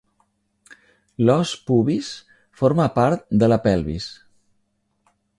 [1.25, 2.09] L'os pubis
[2.61, 4.07] forma part de la pelvis.